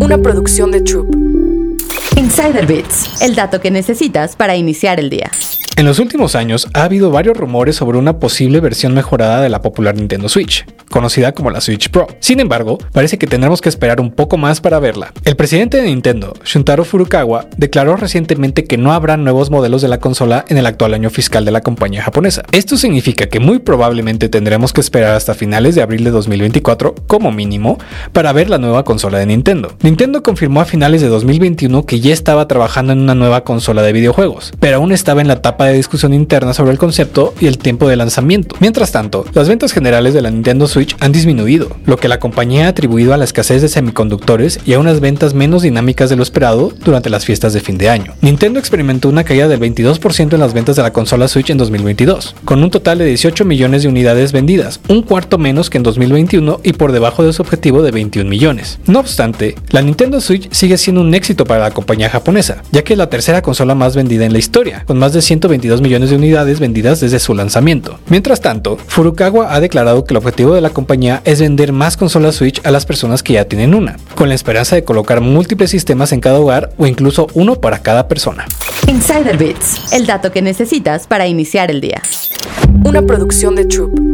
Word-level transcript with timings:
una 0.00 0.18
producción 0.18 0.70
de 0.70 0.80
Troop. 0.80 1.14
Insider 2.16 2.66
Bits, 2.66 3.22
el 3.22 3.34
dato 3.34 3.60
que 3.60 3.70
necesitas 3.70 4.36
para 4.36 4.56
iniciar 4.56 5.00
el 5.00 5.10
día. 5.10 5.30
En 5.76 5.84
los 5.84 5.98
últimos 5.98 6.34
años 6.34 6.68
ha 6.74 6.84
habido 6.84 7.10
varios 7.10 7.36
rumores 7.36 7.76
sobre 7.76 7.98
una 7.98 8.18
posible 8.18 8.60
versión 8.60 8.94
mejorada 8.94 9.40
de 9.42 9.48
la 9.48 9.60
popular 9.60 9.94
Nintendo 9.94 10.28
Switch, 10.28 10.64
conocida 10.90 11.32
como 11.32 11.50
la 11.50 11.60
Switch 11.60 11.90
Pro. 11.90 12.06
Sin 12.20 12.40
embargo, 12.40 12.78
parece 12.92 13.18
que 13.18 13.26
tendremos 13.26 13.60
que 13.60 13.68
esperar 13.68 14.00
un 14.00 14.10
poco 14.10 14.36
más 14.36 14.60
para 14.60 14.78
verla. 14.78 15.12
El 15.24 15.36
presidente 15.36 15.78
de 15.78 15.84
Nintendo, 15.84 16.34
Shuntaro 16.44 16.84
Furukawa, 16.84 17.46
declaró 17.56 17.96
recientemente 17.96 18.64
que 18.64 18.78
no 18.78 18.92
habrá 18.92 19.16
nuevos 19.16 19.50
modelos 19.50 19.82
de 19.82 19.88
la 19.88 20.00
consola 20.00 20.44
en 20.48 20.58
el 20.58 20.66
actual 20.66 20.94
año 20.94 21.10
fiscal 21.10 21.44
de 21.44 21.50
la 21.50 21.60
compañía 21.60 22.02
japonesa. 22.02 22.42
Esto 22.52 22.76
significa 22.76 23.26
que 23.26 23.40
muy 23.40 23.58
probablemente 23.58 24.28
tendremos 24.28 24.72
que 24.72 24.80
esperar 24.80 25.14
hasta 25.14 25.34
finales 25.34 25.74
de 25.74 25.82
abril 25.82 26.04
de 26.04 26.10
2024, 26.10 26.94
como 27.06 27.32
mínimo, 27.32 27.78
para 28.12 28.32
ver 28.32 28.50
la 28.50 28.58
nueva 28.58 28.84
consola 28.84 29.18
de 29.18 29.26
Nintendo. 29.26 29.74
Nintendo 29.82 30.22
confirmó 30.22 30.60
a 30.60 30.64
finales 30.64 31.00
de 31.00 31.08
2021 31.08 31.84
que 31.86 32.00
ya 32.00 32.12
estaba 32.12 32.48
trabajando 32.48 32.92
en 32.92 33.00
una 33.00 33.14
nueva 33.14 33.44
consola 33.44 33.82
de 33.82 33.92
videojuegos, 33.92 34.52
pero 34.60 34.76
aún 34.76 34.92
estaba 34.92 35.20
en 35.20 35.28
la 35.28 35.34
etapa 35.34 35.66
de 35.66 35.74
discusión 35.74 36.14
interna 36.14 36.54
sobre 36.54 36.72
el 36.72 36.78
concepto 36.78 37.34
y 37.40 37.46
el 37.46 37.58
tiempo 37.58 37.88
de 37.88 37.96
lanzamiento. 37.96 38.56
Mientras 38.60 38.92
tanto, 38.92 39.24
las 39.34 39.48
ventas 39.48 39.72
generales 39.72 40.14
de 40.14 40.22
la 40.22 40.30
Nintendo 40.30 40.66
Switch 40.66 40.75
han 41.00 41.12
disminuido, 41.12 41.76
lo 41.86 41.96
que 41.96 42.08
la 42.08 42.20
compañía 42.20 42.66
ha 42.66 42.68
atribuido 42.68 43.14
a 43.14 43.16
la 43.16 43.24
escasez 43.24 43.62
de 43.62 43.68
semiconductores 43.68 44.60
y 44.64 44.74
a 44.74 44.78
unas 44.78 45.00
ventas 45.00 45.34
menos 45.34 45.62
dinámicas 45.62 46.10
de 46.10 46.16
lo 46.16 46.22
esperado 46.22 46.72
durante 46.84 47.10
las 47.10 47.24
fiestas 47.24 47.52
de 47.52 47.60
fin 47.60 47.78
de 47.78 47.88
año. 47.88 48.14
Nintendo 48.20 48.60
experimentó 48.60 49.08
una 49.08 49.24
caída 49.24 49.48
del 49.48 49.60
22% 49.60 50.34
en 50.34 50.40
las 50.40 50.54
ventas 50.54 50.76
de 50.76 50.82
la 50.82 50.92
consola 50.92 51.28
Switch 51.28 51.50
en 51.50 51.58
2022, 51.58 52.36
con 52.44 52.62
un 52.62 52.70
total 52.70 52.98
de 52.98 53.06
18 53.06 53.44
millones 53.44 53.82
de 53.82 53.88
unidades 53.88 54.32
vendidas, 54.32 54.80
un 54.88 55.02
cuarto 55.02 55.38
menos 55.38 55.70
que 55.70 55.78
en 55.78 55.82
2021 55.82 56.60
y 56.62 56.74
por 56.74 56.92
debajo 56.92 57.24
de 57.24 57.32
su 57.32 57.42
objetivo 57.42 57.82
de 57.82 57.90
21 57.90 58.28
millones. 58.28 58.78
No 58.86 59.00
obstante, 59.00 59.54
la 59.70 59.82
Nintendo 59.82 60.20
Switch 60.20 60.48
sigue 60.52 60.78
siendo 60.78 61.00
un 61.00 61.14
éxito 61.14 61.44
para 61.44 61.60
la 61.60 61.70
compañía 61.70 62.10
japonesa, 62.10 62.62
ya 62.70 62.84
que 62.84 62.92
es 62.92 62.98
la 62.98 63.10
tercera 63.10 63.42
consola 63.42 63.74
más 63.74 63.96
vendida 63.96 64.24
en 64.24 64.32
la 64.32 64.38
historia, 64.38 64.84
con 64.86 64.98
más 64.98 65.12
de 65.12 65.22
120 65.22 65.56
22 65.56 65.80
millones 65.80 66.10
de 66.10 66.16
unidades 66.16 66.60
vendidas 66.60 67.00
desde 67.00 67.18
su 67.18 67.34
lanzamiento. 67.34 67.98
Mientras 68.08 68.40
tanto, 68.40 68.76
Furukawa 68.76 69.54
ha 69.54 69.60
declarado 69.60 70.04
que 70.04 70.12
el 70.12 70.18
objetivo 70.18 70.54
de 70.54 70.60
la 70.66 70.72
compañía 70.72 71.22
es 71.24 71.40
vender 71.40 71.72
más 71.72 71.96
consolas 71.96 72.34
Switch 72.34 72.60
a 72.64 72.72
las 72.72 72.86
personas 72.86 73.22
que 73.22 73.34
ya 73.34 73.44
tienen 73.44 73.72
una, 73.72 73.96
con 74.16 74.28
la 74.28 74.34
esperanza 74.34 74.74
de 74.74 74.82
colocar 74.82 75.20
múltiples 75.20 75.70
sistemas 75.70 76.10
en 76.10 76.18
cada 76.18 76.40
hogar 76.40 76.72
o 76.76 76.88
incluso 76.88 77.28
uno 77.34 77.60
para 77.60 77.78
cada 77.78 78.08
persona. 78.08 78.46
Insider 78.88 79.36
Bits, 79.36 79.92
el 79.92 80.06
dato 80.06 80.32
que 80.32 80.42
necesitas 80.42 81.06
para 81.06 81.28
iniciar 81.28 81.70
el 81.70 81.80
día. 81.80 82.02
Una 82.84 83.02
producción 83.02 83.54
de 83.54 83.66
Troop. 83.66 84.05